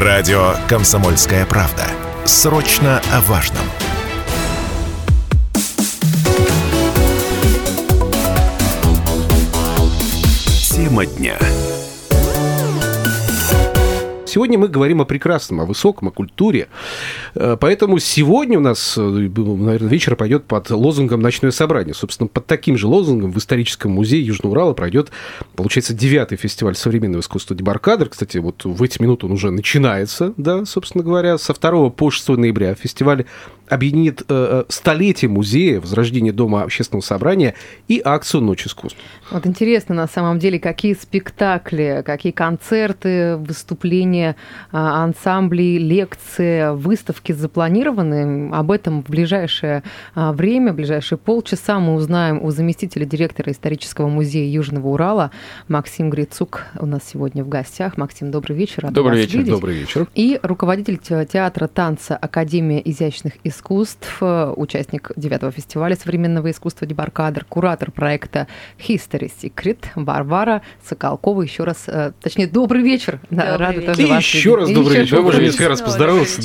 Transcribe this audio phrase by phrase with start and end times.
[0.00, 1.82] Радио «Комсомольская правда».
[2.24, 3.64] Срочно о важном.
[10.70, 11.36] Тема дня.
[14.24, 16.68] Сегодня мы говорим о прекрасном, о высоком, о культуре.
[17.38, 21.94] Э, Поэтому сегодня у нас, э, наверное, вечер пойдет под лозунгом «Ночное собрание».
[21.94, 25.10] Собственно, под таким же лозунгом в историческом музее Южного Урала пройдет,
[25.54, 28.08] получается, девятый фестиваль современного искусства «Дебаркадр».
[28.08, 32.30] Кстати, вот в эти минуты он уже начинается, да, собственно говоря, со 2 по 6
[32.30, 32.74] ноября.
[32.74, 33.24] Фестиваль
[33.68, 37.54] объединит э, столетие музея, возрождение Дома общественного собрания
[37.86, 38.98] и акцию «Ночь искусств».
[39.30, 44.36] Вот интересно, на самом деле, какие спектакли, какие концерты, выступления
[44.72, 48.50] а, ансамблей, лекции, выставки запланированы.
[48.52, 49.82] Об этом в ближайшее
[50.14, 55.30] а, время, в ближайшие полчаса мы узнаем у заместителя директора исторического музея Южного Урала
[55.68, 57.96] Максим Грицук у нас сегодня в гостях.
[57.96, 58.84] Максим, добрый вечер.
[58.84, 59.38] Рада Добрый вас вечер.
[59.38, 59.52] видеть.
[59.52, 60.06] Добрый вечер.
[60.14, 67.44] И руководитель те- театра танца Академия изящных искусств, э, участник девятого фестиваля современного искусства Дебаркадр,
[67.48, 68.46] куратор проекта
[68.78, 71.42] History Secret Варвара Соколкова.
[71.42, 73.20] Еще раз, э, точнее, добрый вечер.
[73.30, 73.86] Добрый рада вечер.
[73.94, 74.60] тоже И вас еще видеть.
[74.60, 75.22] раз И добрый еще вечер.
[75.22, 75.52] Можем вечер.
[75.52, 75.80] несколько раз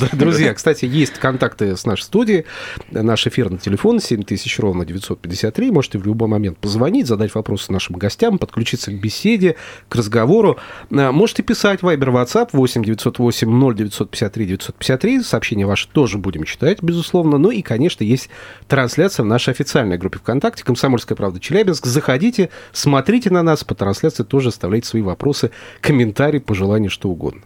[0.00, 2.46] Да, друзья, кстати, есть контакты с нашей студией.
[2.90, 5.70] Наш эфирный телефон 7000 ровно 953.
[5.70, 9.56] Можете в любой момент позвонить, задать вопросы нашим гостям, подключиться к беседе,
[9.90, 10.56] к разговору.
[10.90, 15.22] А, Можете писать Viber, WhatsApp 8 908 0953 953.
[15.22, 17.36] Сообщения ваши тоже будем читать, безусловно.
[17.36, 18.30] Ну и, конечно, есть
[18.66, 21.84] трансляция в нашей официальной группе ВКонтакте «Комсомольская правда Челябинск».
[21.84, 23.64] Заходите, смотрите на нас.
[23.64, 25.50] По трансляции тоже оставляйте свои вопросы,
[25.82, 27.42] комментарии, пожелания, что угодно.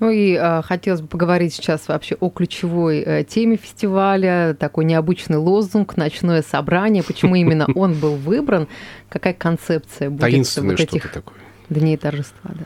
[0.00, 5.36] Ну и э, хотелось бы поговорить сейчас вообще о ключевой э, теме фестиваля, такой необычный
[5.38, 7.02] лозунг «Ночное собрание».
[7.02, 8.68] Почему именно он был выбран?
[9.08, 11.36] Какая концепция будет вот этих такое.
[11.68, 12.50] дней торжества?
[12.54, 12.64] Да?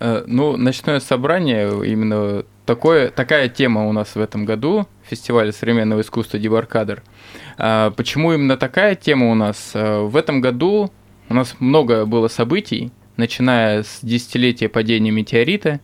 [0.00, 6.02] Э, Ну, ночное собрание, именно такое, такая тема у нас в этом году, фестиваль современного
[6.02, 7.02] искусства Дебаркадр.
[7.56, 9.70] А, Почему именно такая тема у нас?
[9.74, 10.92] Э, В этом году
[11.28, 15.80] у нас много было событий, начиная с десятилетия падения метеорита,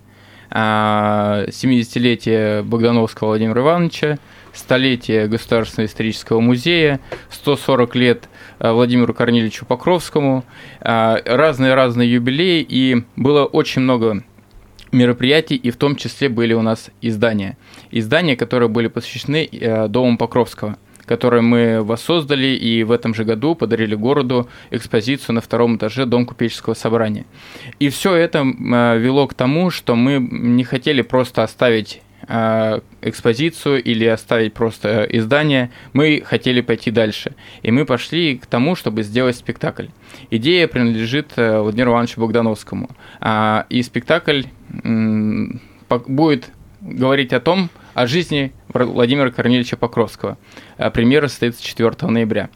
[0.54, 4.18] а, 70-летия Богдановского Владимира Ивановича,
[4.52, 7.00] столетие Государственного исторического музея,
[7.30, 8.28] 140 лет
[8.60, 10.44] э, Владимиру Корниловичу Покровскому,
[10.80, 14.22] а, разные-разные юбилеи, и было очень много
[14.92, 17.58] мероприятий, и в том числе были у нас издания.
[17.90, 23.54] Издания, которые были посвящены э, Дому Покровского, которые мы воссоздали и в этом же году
[23.54, 27.24] подарили городу экспозицию на втором этаже Дом купеческого собрания.
[27.78, 33.82] И все это э, вело к тому, что мы не хотели просто оставить э, экспозицию
[33.82, 37.34] или оставить просто э, издание, мы хотели пойти дальше.
[37.62, 39.86] И мы пошли к тому, чтобы сделать спектакль.
[40.30, 42.90] Идея принадлежит э, Владимиру Ивановичу Богдановскому.
[43.20, 44.42] А, И спектакль
[46.06, 46.50] будет
[46.80, 50.36] говорить о том, о жизни Владимира Корнелевича Покровского.
[50.76, 52.50] А Премьера состоится 4 ноября.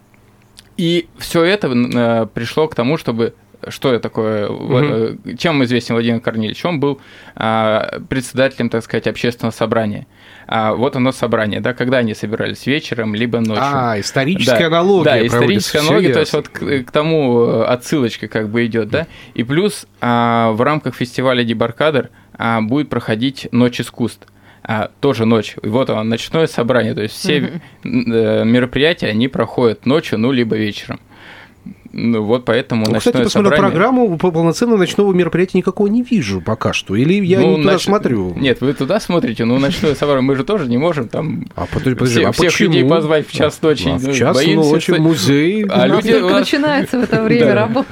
[0.77, 3.33] И все это э, пришло к тому, чтобы
[3.67, 6.63] что это такое, э, чем известен Владимир Корнеевич?
[6.63, 7.01] Он был
[7.35, 10.07] а, председателем, так сказать, общественного собрания.
[10.47, 13.61] А, вот оно собрание, да, когда они собирались вечером, либо ночью.
[13.61, 15.03] А, историческая Да, аналогия.
[15.03, 19.07] Да, историческая аналогия, то есть вот к, к тому э, отсылочка как бы идет, да.
[19.33, 24.25] И плюс а, в рамках фестиваля Дебаркадр а, будет проходить Ночь искусств.
[24.63, 25.55] А, тоже ночь.
[25.61, 26.93] И вот оно, ночное собрание.
[26.93, 30.99] То есть все э, мероприятия, они проходят ночью, ну, либо вечером.
[31.91, 33.71] Ну, вот поэтому Ну, ночное кстати, посмотрю собрание...
[33.71, 36.95] программу, по- полноценного ночного мероприятия никакого не вижу пока что.
[36.95, 38.33] Или я Ну, не туда нач- смотрю.
[38.35, 41.95] Нет, вы туда смотрите, но ночное собрание мы же тоже не можем там А подожди,
[41.95, 42.73] подожди, все- а всех почему?
[42.73, 43.87] людей позвать в час ночи.
[43.89, 45.65] А в Ну, час боимся, ночи что- музей.
[45.69, 47.85] А у нас люди- только у нас- начинается в это время да.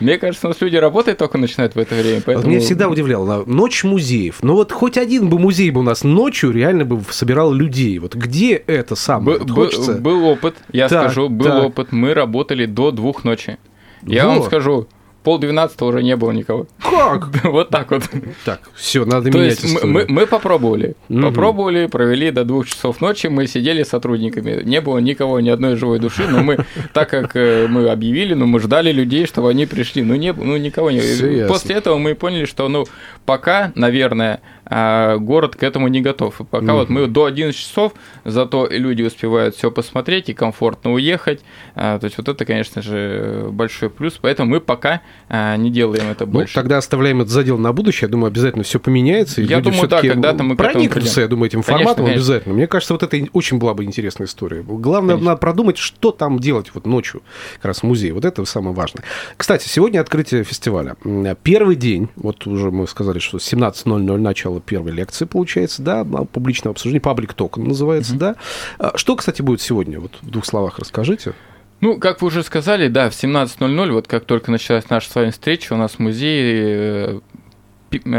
[0.00, 2.48] Мне кажется, у нас люди работать только начинают в это время, Вот поэтому...
[2.48, 3.44] Меня всегда удивляло.
[3.46, 4.38] Ночь музеев.
[4.42, 7.98] Ну вот хоть один бы музей бы у нас ночью реально бы собирал людей.
[7.98, 9.38] Вот где это самое?
[9.38, 11.92] Был опыт, я скажу, был опыт.
[11.92, 13.58] Мы работали до двух ночи.
[14.02, 14.86] Я вам скажу,
[15.26, 16.68] пол двенадцатого уже не было никого.
[16.80, 17.30] Как?
[17.44, 18.04] Вот так вот.
[18.44, 20.94] Так, все, надо То менять есть мы, мы- попробовали.
[21.08, 21.22] Мгм.
[21.22, 24.62] Попробовали, провели до двух часов ночи, мы сидели с сотрудниками.
[24.62, 26.58] Не было никого, ни одной живой души, но мы,
[26.92, 30.02] так как э, мы объявили, но мы ждали людей, чтобы они пришли.
[30.02, 31.00] Ну, не, ну никого не.
[31.48, 32.86] После этого мы поняли, что, ну,
[33.24, 36.40] пока, наверное, а, город к этому не готов.
[36.40, 37.92] И пока вот мы до 11 часов,
[38.24, 41.40] зато люди успевают все посмотреть и комфортно уехать.
[41.74, 44.18] А, То есть вот это, конечно же, большой плюс.
[44.20, 46.54] Поэтому мы пока а, не делаем это Ну, больше.
[46.54, 48.06] тогда оставляем этот задел на будущее.
[48.08, 49.40] Я думаю, обязательно все поменяется.
[49.40, 52.04] и Я люди думаю, да, когда-то мы к этому проникнутся, я думаю, этим Конечно, форматом
[52.06, 52.22] конечно.
[52.34, 52.54] обязательно.
[52.54, 54.62] Мне кажется, вот это очень была бы интересная история.
[54.62, 55.30] Главное, Конечно.
[55.30, 57.22] надо продумать, что там делать вот ночью,
[57.56, 58.12] как раз в музее.
[58.12, 59.04] Вот это самое важное.
[59.36, 60.96] Кстати, сегодня открытие фестиваля.
[61.42, 66.72] Первый день, вот уже мы сказали, что 17.00 начало начало первой лекции, получается, да, публичного
[66.72, 68.18] обсуждения, паблик токен называется, mm-hmm.
[68.18, 68.36] да.
[68.78, 70.00] А что, кстати, будет сегодня?
[70.00, 71.34] Вот в двух словах расскажите.
[71.80, 75.30] Ну, как вы уже сказали, да, в 17.00, вот как только началась наша с вами
[75.30, 77.20] встреча, у нас в музее э,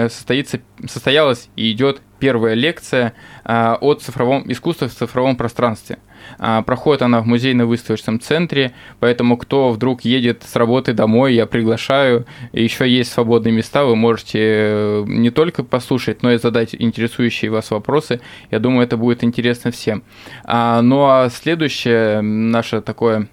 [0.10, 6.00] состоится, состоялась и идет первая лекция а, о цифровом искусстве в цифровом пространстве.
[6.40, 12.26] А, проходит она в музейно-выставочном центре, поэтому кто вдруг едет с работы домой, я приглашаю.
[12.54, 17.72] Еще есть свободные места, вы можете э, не только послушать, но и задать интересующие вас
[17.72, 18.20] вопросы.
[18.52, 20.04] Я думаю, это будет интересно всем.
[20.44, 23.28] А, ну а следующее наше такое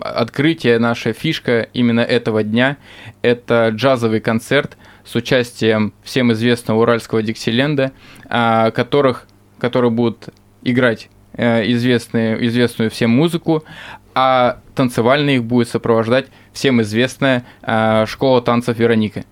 [0.00, 2.76] открытие, наша фишка именно этого дня–
[3.22, 7.92] это джазовый концерт с участием всем известного уральского Диксиленда,
[8.28, 9.26] а, которых,
[9.58, 10.28] которые будут
[10.62, 13.64] играть э, известные, известную всем музыку,
[14.14, 19.24] а танцевальный их будет сопровождать всем известная а, школа танцев Вероника.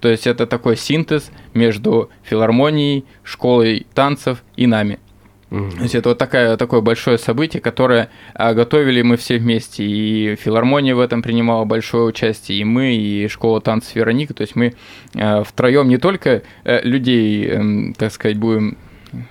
[0.00, 4.98] То есть это такой синтез между филармонией, школой танцев и нами.
[5.50, 5.70] Угу.
[5.70, 9.84] То есть это вот такая, такое большое событие, которое а, готовили мы все вместе.
[9.84, 14.34] И филармония в этом принимала большое участие, и мы, и школа танцев Вероника.
[14.34, 14.74] То есть мы
[15.14, 18.76] а, втроем не только а, людей, а, так сказать, будем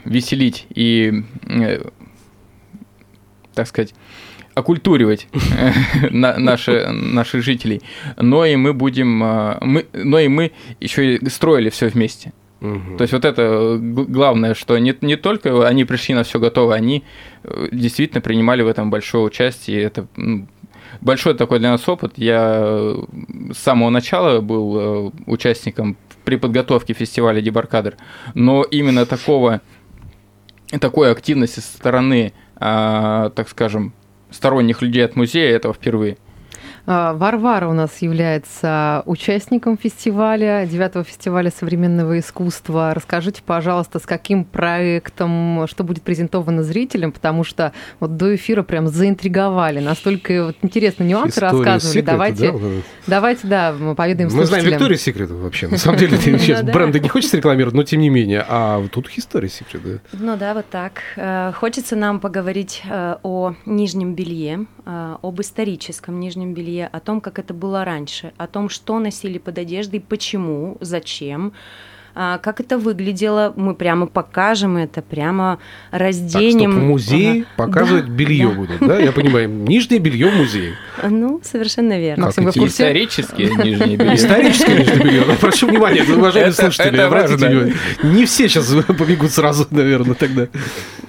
[0.06, 1.92] веселить и, а,
[3.54, 3.94] так сказать,
[4.54, 5.28] окультуривать
[6.12, 7.82] наши, наших жителей,
[8.16, 12.32] но и мы будем, мы, но и мы еще и строили все вместе.
[12.98, 17.04] То есть вот это главное, что не, не только они пришли на все готово, они
[17.44, 19.82] э, действительно принимали в этом большое участие.
[19.84, 20.08] Это
[21.02, 22.14] большой такой для нас опыт.
[22.18, 23.04] Я э,
[23.54, 27.98] с самого начала был э, участником при подготовке фестиваля Дебаркадр,
[28.34, 29.62] но именно такого
[30.80, 33.94] такой активности со стороны, а, так скажем,
[34.32, 36.18] сторонних людей от музея этого впервые.
[36.88, 42.94] А, Варвара у нас является участником фестиваля, девятого фестиваля современного искусства.
[42.94, 48.88] Расскажите, пожалуйста, с каким проектом, что будет презентовано зрителям, потому что вот до эфира прям
[48.88, 51.94] заинтриговали, настолько вот интересные нюансы История рассказывали.
[51.94, 52.60] Секрета, давайте, да?
[53.08, 57.10] давайте, да, мы поведаем Мы знаем Викторию Секрет вообще, на самом деле, сейчас бренды не
[57.10, 60.00] хочется рекламировать, но тем не менее, а тут история Секрет, да.
[60.14, 61.02] Ну да, вот так.
[61.16, 67.00] Э, хочется нам поговорить э, о нижнем белье, э, об историческом нижнем белье, семье, о
[67.00, 71.54] том, как это было раньше, о том, что носили под одеждой, почему, зачем,
[72.16, 75.60] как это выглядело, мы прямо покажем это, прямо
[75.92, 76.72] разденем.
[76.72, 77.48] Так, стоп, музей ага.
[77.58, 78.54] показывать да, белье да.
[78.54, 79.00] будут, да?
[79.00, 80.76] Я понимаю, нижнее белье в музее.
[81.04, 82.26] Ну, совершенно верно.
[82.26, 84.16] Максим, вы Исторические нижние белье.
[84.16, 85.24] Историческое нижнее белье.
[85.42, 87.76] Прошу внимания, уважаемые слушатели, обратите внимание.
[88.04, 90.48] Не все сейчас побегут сразу, наверное, тогда.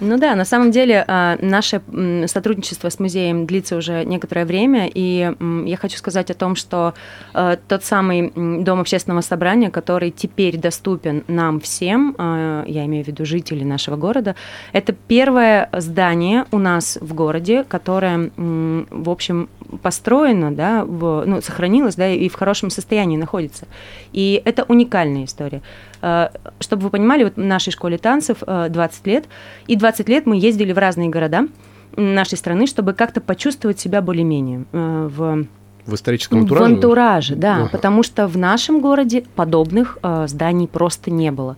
[0.00, 1.81] Ну да, на самом деле а, наше
[2.26, 5.32] сотрудничество с музеем длится уже некоторое время, и
[5.64, 6.94] я хочу сказать о том, что
[7.32, 10.95] а, тот самый Дом общественного собрания, который теперь доступен
[11.28, 14.34] нам всем, а, я имею в виду жителей нашего города,
[14.72, 19.48] это первое здание у нас в городе, которое, в общем,
[19.82, 23.66] построено, да, в, ну, сохранилось, да, и в хорошем состоянии находится.
[24.12, 25.62] И это уникальная история.
[26.02, 26.28] Э,
[26.60, 29.25] чтобы вы понимали, вот в нашей школе танцев 20 э, лет,
[29.66, 31.48] и 20 лет мы ездили в разные города
[31.96, 35.46] нашей страны, чтобы как-то почувствовать себя более-менее в
[35.86, 36.64] в историческом антураже?
[36.64, 37.68] В антураже, да, ага.
[37.72, 41.56] потому что в нашем городе подобных э, зданий просто не было.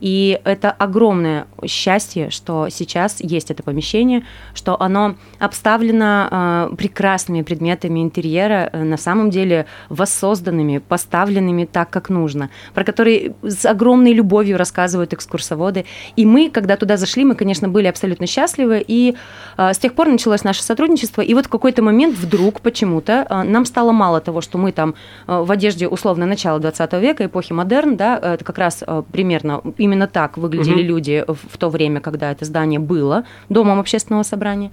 [0.00, 4.24] И это огромное счастье, что сейчас есть это помещение,
[4.54, 12.10] что оно обставлено э, прекрасными предметами интерьера, э, на самом деле воссозданными, поставленными так, как
[12.10, 15.84] нужно, про которые с огромной любовью рассказывают экскурсоводы.
[16.16, 19.16] И мы, когда туда зашли, мы, конечно, были абсолютно счастливы, и
[19.56, 23.42] э, с тех пор началось наше сотрудничество, и вот в какой-то момент вдруг почему-то э,
[23.42, 24.94] нам стало мало того, что мы там
[25.26, 29.60] э, в одежде условно начала 20 века, эпохи модерн, да, это как раз э, примерно
[29.88, 30.82] именно так выглядели угу.
[30.82, 34.70] люди в то время, когда это здание было домом общественного собрания.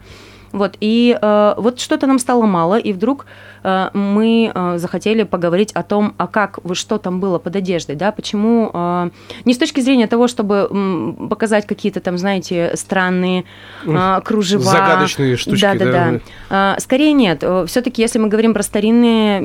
[0.56, 3.26] Вот, и э, вот что-то нам стало мало, и вдруг
[3.64, 8.14] э, мы э, захотели поговорить о том, а как, что там было под одеждой, да,
[8.14, 9.10] почему, э,
[9.44, 13.44] не с точки зрения того, чтобы м, показать какие-то там, знаете, странные
[13.86, 14.64] э, кружева.
[14.64, 16.20] Загадочные штучки, да.
[16.50, 16.76] Да.
[16.78, 19.42] Э, скорее нет, все таки если мы говорим про старинное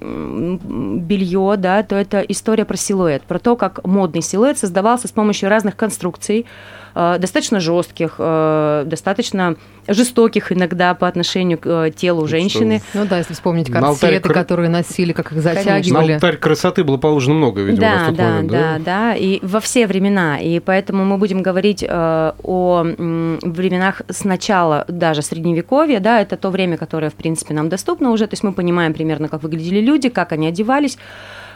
[0.00, 5.50] белье, да, то это история про силуэт, про то, как модный силуэт создавался с помощью
[5.50, 6.46] разных конструкций, Э,
[6.94, 9.56] достаточно жестких, э, достаточно
[9.88, 12.82] жестоких иногда по отношению к э, телу женщины.
[12.94, 14.20] Ну да, если вспомнить корсеты, алтарь...
[14.20, 16.08] которые носили, как их затягивали.
[16.08, 18.50] На алтарь красоты было положено много, видимо, да, в тот да, момент.
[18.50, 20.38] Да, да, да, и во все времена.
[20.38, 27.10] И поэтому мы будем говорить о временах сначала даже Средневековья, да, это то время, которое,
[27.10, 30.46] в принципе, нам доступно уже, то есть мы понимаем примерно, как выглядели люди, как они
[30.46, 30.98] одевались,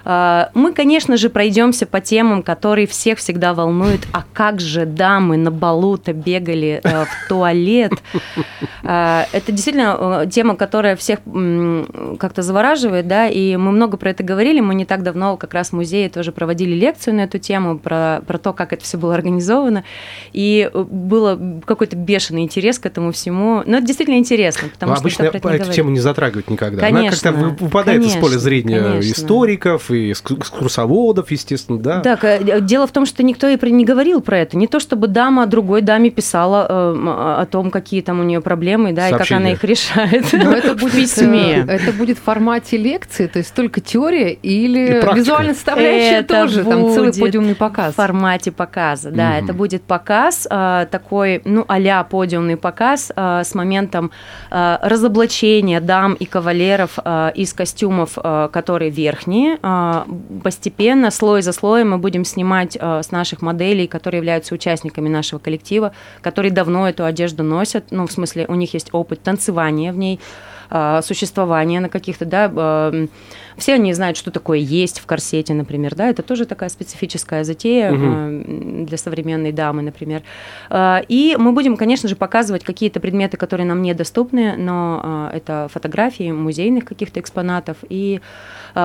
[0.05, 4.03] мы, конечно же, пройдемся по темам, которые всех всегда волнуют.
[4.13, 7.93] А как же дамы на балу-то бегали э, в туалет?
[8.87, 11.21] А, это действительно э, тема, которая всех
[12.19, 14.61] как-то завораживает, да, и мы много про это говорили.
[14.61, 18.21] Мы не так давно как раз в музее тоже проводили лекцию на эту тему, про,
[18.27, 19.85] про то, как это все было организовано.
[20.35, 23.63] И э, было какой-то бешеный интерес к этому всему.
[23.65, 26.81] Но это действительно интересно, потому Но что обычно эту эту тему не затрагивают никогда.
[26.81, 29.13] Конечно, Она как-то выпадает конечно, из поля зрения конечно.
[29.13, 32.01] историков и экскурсоводов, естественно, да.
[32.01, 34.57] Так, э, дело в том, что никто и не говорил про это.
[34.57, 38.93] Не то, чтобы дама другой даме писала э, о том, какие там у нее проблемы,
[38.93, 39.15] да, Сообщение.
[39.15, 40.33] и как она их решает.
[40.33, 41.65] Но это будет, в письме.
[41.67, 46.65] э, это будет в формате лекции, то есть только теория или визуальная составляющая Это тоже,
[46.65, 47.93] там целый подиумный показ.
[47.93, 49.39] В формате показа, да.
[49.39, 54.11] Это будет показ э, такой, ну, а-ля подиумный показ э, с моментом
[54.51, 59.59] э, разоблачения дам и кавалеров э, из костюмов, э, которые верхние.
[59.63, 59.84] Э,
[60.43, 65.39] постепенно, слой за слоем мы будем снимать э, с наших моделей, которые являются участниками нашего
[65.39, 67.87] коллектива, которые давно эту одежду носят.
[67.91, 70.21] Ну, в смысле, у них есть опыт танцевания в ней,
[71.03, 72.93] существования на каких-то, да,
[73.57, 77.93] все они знают, что такое есть в корсете, например, да, это тоже такая специфическая затея
[77.93, 80.23] э, для современной дамы, например.
[80.71, 85.69] Э, И мы будем, конечно же, показывать какие-то предметы, которые нам недоступны, но э, это
[85.73, 88.21] фотографии музейных каких-то экспонатов, и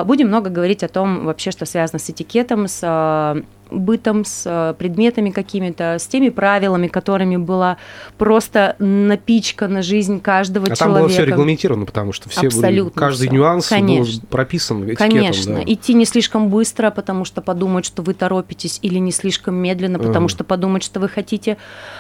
[0.05, 5.30] будем много говорить о том вообще, что связано с этикетом, с бытом, с э, предметами
[5.30, 7.78] какими-то, с теми правилами, которыми была
[8.18, 11.00] просто напичкана жизнь каждого А там человека.
[11.00, 13.36] было все регламентировано, потому что все были- каждый всё.
[13.36, 14.22] нюанс был Конечно.
[14.30, 15.10] прописан этикетом.
[15.10, 15.64] Конечно, да.
[15.66, 20.26] идти не слишком быстро, потому что подумают, что вы торопитесь, или не слишком медленно, потому
[20.26, 20.30] Ага.
[20.30, 21.58] что подумают, что вы хотите...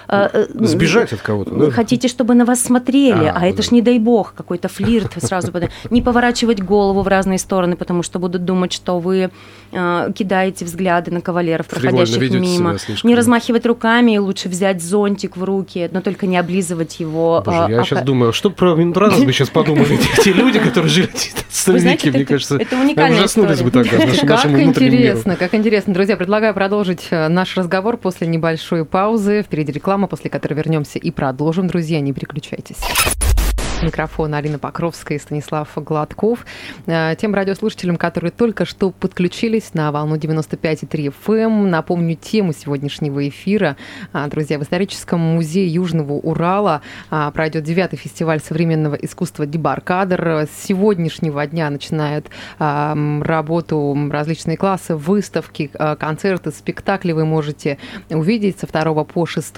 [0.07, 1.71] э, э, Сбежать от кого-то, Вы да?
[1.71, 3.75] хотите, чтобы на вас смотрели, А, а, это ж да.
[3.75, 5.51] не дай бог, какой-то флирт сразу.
[5.89, 9.29] Не поворачивать голову в разные стороны, потому что будут думать, что вы
[9.71, 11.21] э, кидаете взгляды на
[11.67, 12.77] кавалеров, Фривольно проходящих мимо.
[13.03, 17.41] Не размахивать руками, лучше взять зонтик в руки, но только не облизывать его.
[17.45, 20.89] Боже, а, я а сейчас думаю, что про Минтранс бы сейчас подумали эти люди, которые
[20.89, 21.09] жили
[21.67, 22.57] Вы знаете, мне кажется.
[22.57, 23.89] это уникальная ужаснулись бы история.
[23.89, 25.93] тогда Как интересно, как интересно.
[25.93, 29.43] Друзья, предлагаю продолжить э, наш разговор после небольшой паузы.
[29.43, 31.67] Впереди реклама, после которой вернемся и продолжим.
[31.67, 32.77] Друзья, не переключайтесь.
[33.81, 36.45] Микрофон Алина Покровская и Станислав Гладков.
[36.85, 43.27] Э, Тем радиослушателям, которые только что подключились на волну 95,3 FM, эм, напомню тему сегодняшнего
[43.27, 43.77] эфира.
[44.11, 50.47] А, Друзья, в историческом музее Южного Урала а, пройдет девятый фестиваль современного искусства Дебаркадр.
[50.51, 52.27] С сегодняшнего дня начинают
[52.59, 57.77] а, работу различные классы, выставки, концерты, спектакли вы можете
[58.09, 59.55] увидеть со 2 по 6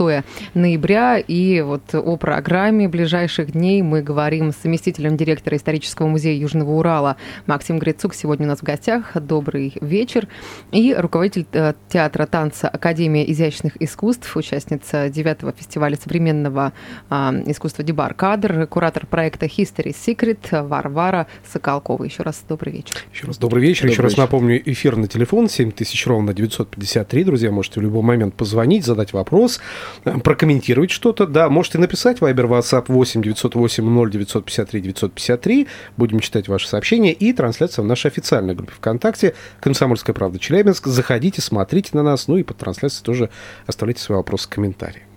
[0.53, 1.17] ноября.
[1.17, 7.15] И вот о программе ближайших дней мы говорим с заместителем директора исторического музея Южного Урала
[7.47, 8.13] Максим Грицук.
[8.13, 9.15] Сегодня у нас в гостях.
[9.15, 10.27] Добрый вечер.
[10.71, 16.73] И руководитель э, театра танца Академия изящных искусств, участница 9 фестиваля современного
[17.09, 22.03] а, искусства Дебаркадр, куратор проекта History Secret Варвара Соколкова.
[22.03, 22.95] Еще раз добрый вечер.
[23.13, 23.85] Еще раз добрый вечер.
[23.85, 24.23] Еще Добрый раз вечер.
[24.23, 27.23] напомню, эфирный телефон 7000 ровно 953.
[27.23, 29.61] Друзья, можете в любой момент позвонить, задать вопрос,
[30.03, 31.25] э, прокомментировать что-то.
[31.27, 35.67] Да, можете написать Viber, WhatsApp 8 908 0 953 953.
[35.97, 37.13] Будем читать ваши сообщения.
[37.13, 40.87] И трансляция в нашей официальной группе ВКонтакте «Комсомольская правда Челябинск».
[40.87, 42.27] Заходите, смотрите на нас.
[42.27, 43.29] Ну и под трансляцией тоже
[43.67, 45.10] оставляйте свои вопросы, комментарии.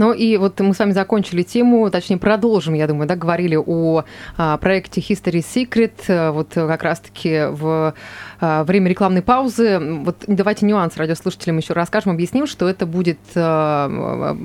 [0.00, 4.04] Ну и вот мы с вами закончили тему, точнее продолжим, я думаю, да, говорили о
[4.38, 7.92] а, проекте History Secret, а, вот как раз-таки в
[8.40, 9.78] а, время рекламной паузы.
[9.78, 14.38] Вот давайте нюанс радиослушателям еще расскажем, объясним, что это будет, а, а,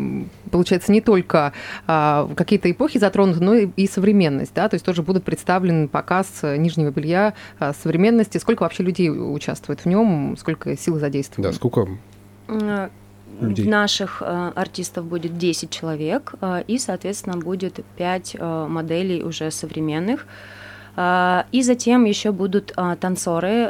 [0.52, 1.54] получается, не только
[1.88, 6.28] а, какие-то эпохи затронуты, но и, и современность, да, то есть тоже будут представлен показ
[6.44, 11.54] нижнего белья а, современности, сколько вообще людей участвует в нем, сколько сил задействовано.
[11.54, 11.88] Да, сколько
[12.48, 12.90] Э,
[13.42, 13.68] людей?
[13.68, 20.25] Наших э, артистов будет 10 человек, э, и, соответственно, будет 5 э, моделей уже современных.
[21.51, 23.70] И затем еще будут танцоры,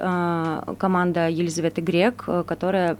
[0.78, 2.98] команда Елизаветы Грек, которая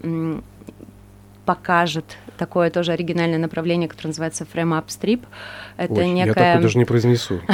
[1.44, 5.20] покажет такое тоже оригинальное направление, которое называется Frame Up Strip.
[5.76, 6.34] Это Я некая...
[6.34, 7.40] такое даже не произнесу.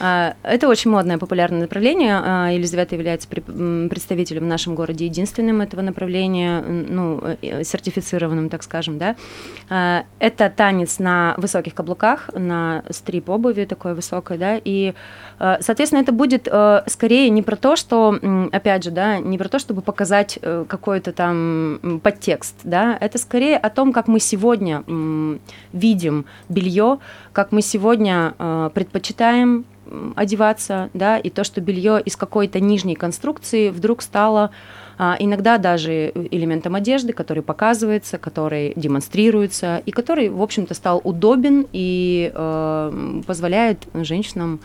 [0.00, 2.20] А, Это очень модное, популярное направление.
[2.20, 8.98] А, Елизавета является представителем в нашем городе единственным этого направления, ну, э, сертифицированным, так скажем,
[8.98, 9.14] да.
[9.70, 14.94] А, Это танец на высоких каблуках, на стрип обуви такой высокой, да, и,
[15.38, 18.18] э, соответственно, это будет э, скорее не про то, что,
[18.52, 23.56] опять же, да, не про то, чтобы показать э, какой-то там подтекст, да, это скорее
[23.58, 24.82] о том, как мы сегодня
[25.72, 26.98] видим белье,
[27.32, 29.64] как мы сегодня э, предпочитаем
[30.14, 34.50] одеваться, да, и то, что белье из какой-то нижней конструкции вдруг стало
[34.98, 41.66] а, иногда даже элементом одежды, который показывается, который демонстрируется, и который, в общем-то, стал удобен
[41.72, 44.60] и э, позволяет женщинам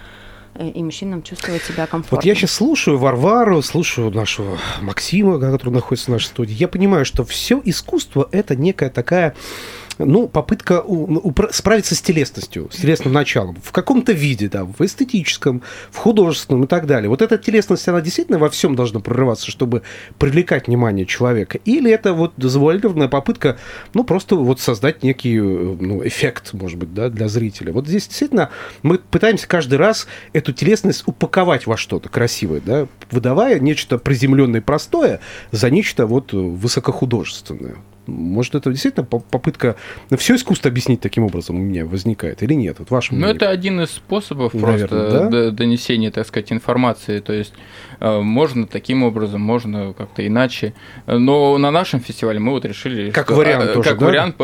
[0.54, 2.18] э, и мужчинам чувствовать себя комфортно.
[2.18, 6.54] Вот я сейчас слушаю Варвару, слушаю нашего Максима, который находится в нашей студии.
[6.54, 9.34] Я понимаю, что все искусство это некая такая
[9.98, 10.84] ну, попытка
[11.51, 15.62] справиться с телесностью, с телесным началом, в каком-то виде, да, в эстетическом,
[15.92, 17.10] в художественном и так далее.
[17.10, 19.84] Вот эта телесность, она действительно во всем должна прорываться, чтобы
[20.20, 21.60] привлекать внимание человека?
[21.66, 23.58] Или это вот завуалированная попытка,
[23.94, 27.74] ну, просто вот создать некий ну, эффект, может быть, да, для зрителя?
[27.74, 28.50] Вот здесь действительно
[28.84, 34.63] мы пытаемся каждый раз эту телесность упаковать во что-то красивое, да, выдавая нечто приземленное и
[34.63, 35.20] простое
[35.51, 37.75] за нечто вот высокохудожественное.
[38.08, 39.76] Может, это действительно попытка
[40.18, 42.78] все искусство объяснить таким образом у меня возникает или нет?
[42.80, 45.52] Вот ваше Ну, это один из способов Наверное, просто да?
[45.52, 47.20] донесения, так сказать, информации.
[47.20, 47.54] То есть
[48.00, 50.74] э, можно таким образом, можно как-то иначе.
[51.06, 54.06] Но на нашем фестивале мы вот решили, как что, вариант, а, тоже, как да?
[54.06, 54.36] вариант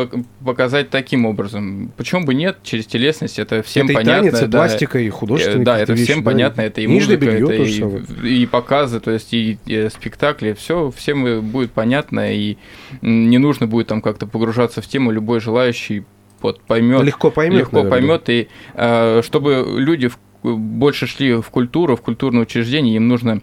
[0.44, 1.92] показать таким образом.
[1.96, 2.58] Почему бы нет?
[2.62, 4.26] Через телесность это всем это понятно.
[4.26, 6.60] И танец, и да, пластика, и художественные Да, это всем да, понятно.
[6.60, 10.52] Это и музыка, белье это и, и показы, то есть и, и спектакли.
[10.52, 12.56] Все всем будет понятно и
[13.02, 16.04] не нужно нужно будет там как-то погружаться в тему, любой желающий
[16.40, 17.02] вот поймет.
[17.02, 17.60] Легко поймет.
[17.60, 18.00] Легко наверное.
[18.00, 18.28] поймет.
[18.28, 23.40] И э, чтобы люди в, больше шли в культуру, в культурное учреждение, им нужно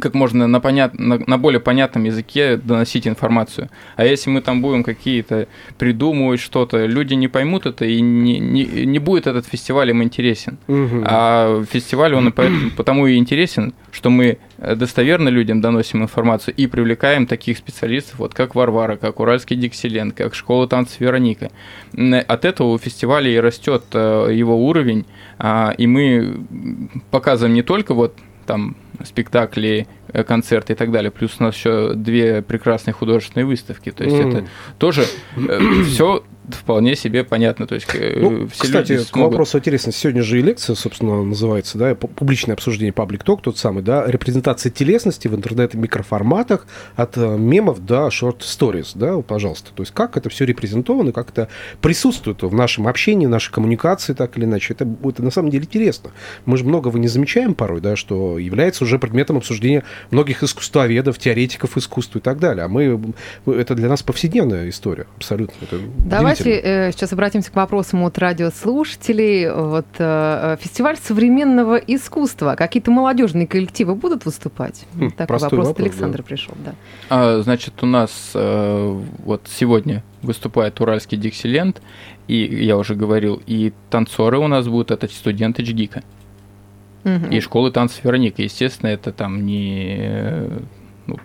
[0.00, 0.98] как можно на, понят...
[0.98, 3.68] на, на более понятном языке доносить информацию.
[3.96, 8.64] А если мы там будем какие-то придумывать что-то, люди не поймут это, и не, не,
[8.64, 10.58] не будет этот фестиваль им интересен.
[10.68, 11.04] Угу.
[11.04, 12.32] А фестиваль, он
[12.76, 18.54] потому и интересен, что мы достоверно людям доносим информацию и привлекаем таких специалистов, вот как
[18.54, 21.50] Варвара, как Уральский Диксилент, как Школа танцев Вероника.
[22.28, 25.04] От этого у фестиваля и растет э, его уровень,
[25.38, 26.40] а, и мы
[27.10, 28.14] показываем не только вот
[28.46, 31.10] там спектакли, э, концерты и так далее.
[31.10, 33.90] Плюс у нас еще две прекрасные художественные выставки.
[33.90, 34.28] То есть mm.
[34.28, 35.04] это тоже
[35.36, 37.66] э, все вполне себе понятно.
[37.66, 39.10] То есть э, ну, все кстати, люди смогут...
[39.10, 40.00] к вопросу интересности.
[40.00, 44.70] Сегодня же и лекция, собственно, называется, да, публичное обсуждение паблик ток, тот самый, да, репрезентация
[44.70, 49.70] телесности в интернет-микроформатах от мемов до шорт-сториз, да, пожалуйста.
[49.74, 51.48] То есть как это все репрезентовано, как это
[51.80, 54.74] присутствует в нашем общении, в нашей коммуникации, так или иначе.
[54.74, 56.10] Это, это на самом деле интересно.
[56.44, 61.76] Мы же многого не замечаем порой, да, что является уже предметом обсуждения многих искусствоведов, теоретиков
[61.76, 62.64] искусства и так далее.
[62.64, 63.00] А мы,
[63.46, 65.54] это для нас повседневная история, абсолютно.
[65.62, 65.80] Это
[66.38, 69.50] Давайте э, сейчас обратимся к вопросам от радиослушателей.
[69.50, 72.54] Вот, э, фестиваль современного искусства.
[72.56, 74.84] Какие-то молодежные коллективы будут выступать?
[74.94, 76.24] Хм, Такой вопрос, вопрос от Александра да.
[76.24, 76.54] пришел.
[76.64, 76.74] Да.
[77.08, 81.82] А, значит, у нас э, вот сегодня выступает Уральский Диксиленд,
[82.28, 86.02] и я уже говорил, и танцоры у нас будут, это студенты Джгика.
[87.04, 87.26] Угу.
[87.30, 88.42] И школы танцев Вероника.
[88.42, 90.48] Естественно, это там не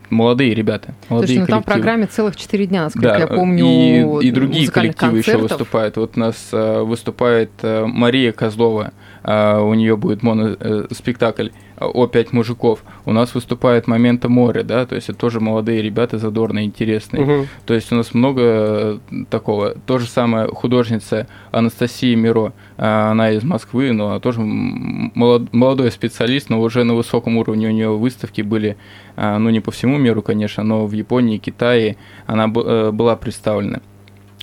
[0.10, 0.94] молодые ребята.
[1.10, 4.20] Молодые Слушай, ну там в программе целых четыре дня, насколько да, я помню.
[4.22, 5.28] И, и другие коллективы концертов.
[5.28, 5.98] еще выступают.
[5.98, 8.94] Вот у нас э, выступает э, Мария Козлова.
[9.24, 12.84] Э, у нее будет моноспектакль о пять мужиков.
[13.06, 17.24] У нас выступает Момента море, да, то есть это тоже молодые ребята, задорные, интересные.
[17.24, 17.48] Угу.
[17.66, 18.98] То есть у нас много э,
[19.30, 19.76] такого.
[19.86, 26.50] То же самое художница Анастасия Миро, э, она из Москвы, но она тоже молодой специалист,
[26.50, 28.76] но уже на высоком уровне у нее выставки были, э,
[29.18, 33.82] ну не по всему миру, конечно, но в Японии, Китае она была представлена.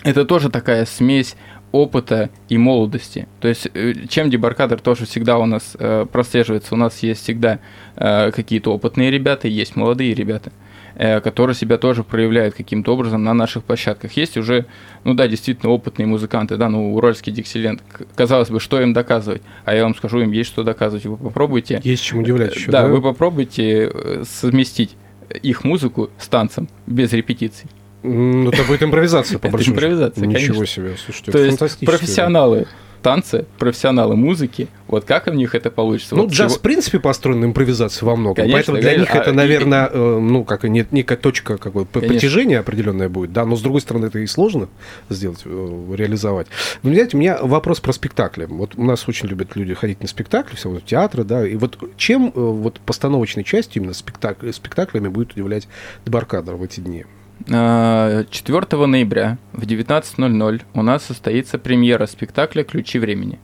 [0.02, 1.36] Это тоже такая смесь
[1.74, 3.26] опыта и молодости.
[3.40, 6.74] То есть, э, чем дебаркадер тоже всегда у нас э, прослеживается.
[6.74, 7.58] У нас есть всегда
[7.96, 10.52] э, какие-то опытные ребята, есть молодые ребята,
[10.96, 14.12] э, которые себя тоже проявляют каким-то образом на наших площадках.
[14.12, 14.66] Есть уже,
[15.04, 17.82] ну да, действительно опытные музыканты, да, ну, уральский диксилент.
[18.14, 19.42] Казалось бы, что им доказывать?
[19.64, 21.06] А я вам скажу, им есть что доказывать.
[21.06, 21.80] Вы попробуйте...
[21.84, 22.82] Есть чем удивлять еще, да?
[22.82, 24.96] Да, вы попробуйте э, совместить
[25.42, 27.68] их музыку с танцем без репетиций.
[28.02, 30.66] Ну, это будет импровизация, по большому импровизация, Ничего конечно.
[30.66, 32.66] себе, слушайте, То есть профессионалы
[33.04, 36.16] танцы, профессионалы музыки, вот как у них это получится?
[36.16, 36.58] Ну, вот джаз, чего...
[36.58, 39.12] в принципе, построен на импровизации во многом, конечно, поэтому для конечно.
[39.12, 40.20] них это, наверное, а, и...
[40.20, 44.20] ну, как нет, некая точка какой притяжения определенная будет, да, но, с другой стороны, это
[44.20, 44.68] и сложно
[45.10, 46.46] сделать, э, реализовать.
[46.82, 48.46] Но, знаете, у меня вопрос про спектакли.
[48.46, 51.78] Вот у нас очень любят люди ходить на спектакли, все, в театры, да, и вот
[51.98, 55.68] чем э, вот постановочной частью именно спектакль, спектаклями будет удивлять
[56.06, 57.04] Дебаркадер в эти дни?
[57.46, 58.26] 4
[58.70, 63.38] а, ноября в 19.00 у нас состоится премьера спектакля «Ключи времени».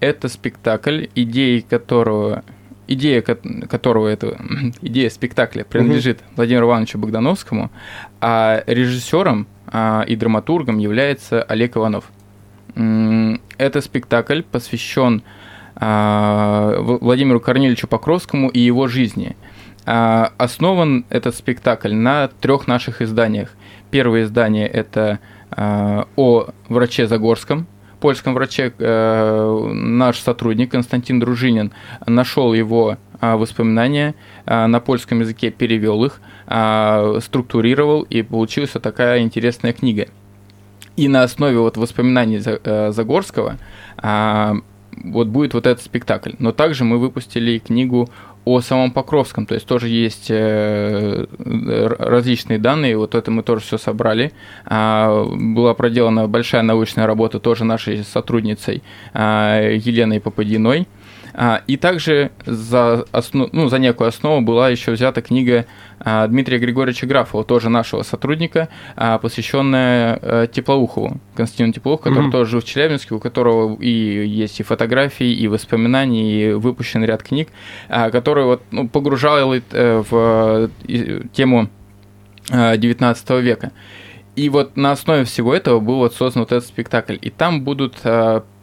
[0.00, 2.44] Это спектакль, идеей которого
[2.88, 4.36] идея которого это
[4.82, 6.26] идея спектакля принадлежит угу.
[6.36, 7.70] Владимиру Ивановичу Богдановскому,
[8.20, 12.10] а режиссером а, и драматургом является Олег Иванов.
[12.74, 15.22] Это спектакль посвящен
[15.74, 19.36] Владимиру Корнелевичу Покровскому и его жизни.
[19.84, 23.50] Основан этот спектакль на трех наших изданиях.
[23.90, 25.18] Первое издание– это
[25.56, 27.66] о враче Загорском,
[28.02, 31.72] польском враче э, наш сотрудник Константин Дружинин
[32.04, 34.14] нашел его э, воспоминания,
[34.44, 36.20] на польском языке перевел их,
[37.22, 40.08] структурировал, и получилась такая интересная книга.
[40.96, 43.56] И на основе вот воспоминаний э, Загорского
[44.96, 46.32] вот будет вот этот спектакль.
[46.38, 48.08] Но также мы выпустили книгу
[48.44, 53.78] о самом Покровском, то есть тоже есть э, различные данные, вот это мы тоже все
[53.78, 54.32] собрали.
[54.64, 58.82] А, была проделана большая научная работа тоже нашей сотрудницей
[59.14, 60.88] а, Еленой Попадиной.
[61.34, 65.66] А, и также за, основ, ну, за некую основу была еще взята книга
[66.00, 72.32] а, Дмитрия Григорьевича Графова, тоже нашего сотрудника, а, посвященная э, Теплоухову, Константину Теплоухову, который mm-hmm.
[72.32, 77.22] тоже жил в Челябинске, у которого и есть и фотографии, и воспоминания, и выпущен ряд
[77.22, 77.48] книг,
[77.88, 80.70] который вот, ну, погружал э, в
[81.32, 81.68] тему
[82.48, 83.72] XIX века.
[84.34, 87.16] И вот на основе всего этого был вот создан вот этот спектакль.
[87.20, 88.00] И там будут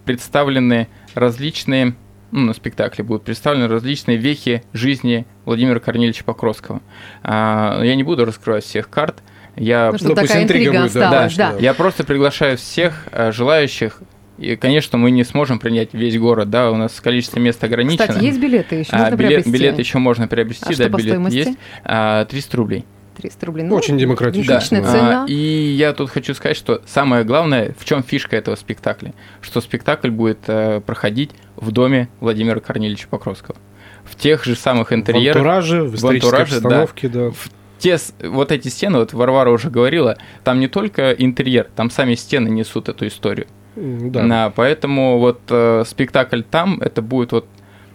[0.06, 1.94] представлены различные
[2.32, 6.82] ну, на спектакле будут представлены различные вехи жизни Владимира Корнельевича Покровского.
[7.24, 9.24] А, я не буду раскрывать всех карт.
[9.56, 9.92] Я...
[10.00, 11.60] Ну, такая интрига будет, осталась, да, да.
[11.60, 14.02] Я просто приглашаю всех а, желающих
[14.40, 18.08] и, конечно, мы не сможем принять весь город, да, у нас количество мест ограничено.
[18.08, 19.52] Кстати, есть билеты еще можно а, билет, приобрести?
[19.52, 21.58] Билеты еще можно приобрести, а да, что билет есть.
[21.84, 22.86] А, 300 рублей.
[23.20, 23.64] 300 рублей.
[23.64, 24.82] Ну, Очень демократично.
[24.82, 24.92] Да.
[24.92, 25.24] цена.
[25.24, 29.62] А, и я тут хочу сказать, что самое главное, в чем фишка этого спектакля, что
[29.62, 33.58] спектакль будет э, проходить в доме Владимира Корнелевича Покровского.
[34.04, 35.36] В тех же самых интерьерах.
[35.36, 37.26] В антураже, в исторической в антураже, обстановке, да.
[37.26, 37.32] да.
[37.32, 42.16] В те, вот эти стены, вот Варвара уже говорила, там не только интерьер, там сами
[42.16, 43.48] стены несут эту историю.
[43.76, 44.24] Да.
[44.24, 47.46] да поэтому вот э, спектакль там, это будет вот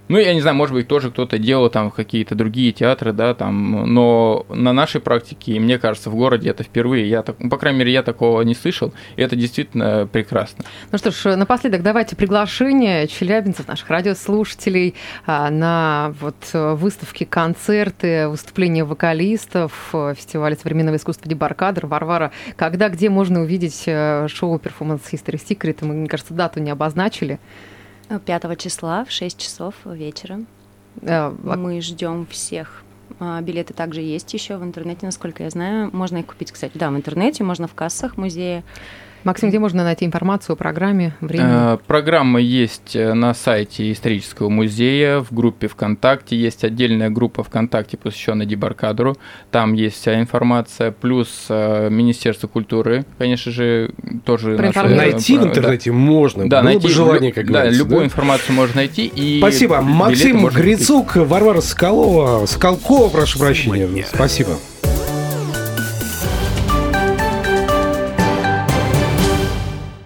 [0.09, 3.93] ну, я не знаю, может быть, тоже кто-то делал там какие-то другие театры, да, там,
[3.93, 7.79] но на нашей практике, мне кажется, в городе это впервые, я так, ну, по крайней
[7.79, 10.65] мере, я такого не слышал, и это действительно прекрасно.
[10.93, 14.95] Ну что ж, напоследок давайте приглашение челябинцев, наших радиослушателей
[15.27, 21.87] а, на вот выставки, концерты, выступления вокалистов, фестиваля современного искусства Дебаркадр.
[21.87, 25.79] Варвара, когда, где можно увидеть э, шоу Performance History Secret?
[25.83, 27.39] Мы, мне кажется, дату не обозначили.
[28.09, 30.41] 5 числа в 6 часов вечера.
[31.03, 32.83] А, Мы ждем всех.
[33.21, 35.91] А, билеты также есть еще в интернете, насколько я знаю.
[35.93, 38.65] Можно их купить, кстати, да, в интернете, можно в кассах музея.
[39.25, 41.75] Максим, где можно найти информацию о программе, времени?
[41.75, 46.37] Э, программа есть э, на сайте исторического музея, в группе ВКонтакте.
[46.37, 49.17] Есть отдельная группа ВКонтакте, посвященная Дебаркадру.
[49.51, 50.91] Там есть вся информация.
[50.91, 53.93] Плюс э, Министерство культуры, конечно же,
[54.27, 54.59] тоже...
[54.59, 55.97] Наше, найти в интернете да.
[55.97, 56.49] можно.
[56.49, 57.79] Да, Было найти, бы желание, как да, говорится.
[57.79, 58.05] любую да?
[58.07, 59.07] информацию можно найти.
[59.07, 59.81] И Спасибо.
[59.81, 64.05] Максим Грицук, Варвара Скалова, Скалкова, прошу прощения.
[64.07, 64.59] Спасибо.